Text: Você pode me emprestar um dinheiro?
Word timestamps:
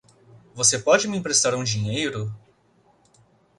Você 0.55 0.79
pode 0.79 1.07
me 1.07 1.15
emprestar 1.17 1.53
um 1.53 1.63
dinheiro? 1.63 2.33